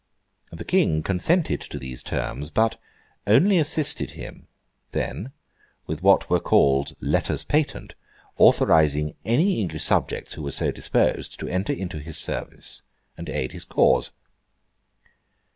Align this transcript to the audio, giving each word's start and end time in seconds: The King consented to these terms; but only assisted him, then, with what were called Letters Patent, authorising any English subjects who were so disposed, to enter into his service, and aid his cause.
The 0.51 0.65
King 0.65 1.03
consented 1.03 1.61
to 1.61 1.77
these 1.77 2.01
terms; 2.01 2.49
but 2.49 2.81
only 3.27 3.59
assisted 3.59 4.09
him, 4.17 4.47
then, 4.93 5.31
with 5.85 6.01
what 6.01 6.27
were 6.27 6.39
called 6.39 6.95
Letters 7.01 7.43
Patent, 7.43 7.93
authorising 8.37 9.13
any 9.25 9.59
English 9.61 9.83
subjects 9.83 10.33
who 10.33 10.41
were 10.41 10.49
so 10.49 10.71
disposed, 10.71 11.39
to 11.39 11.47
enter 11.47 11.71
into 11.73 11.99
his 11.99 12.17
service, 12.17 12.81
and 13.15 13.29
aid 13.29 13.51
his 13.51 13.63
cause. 13.63 14.09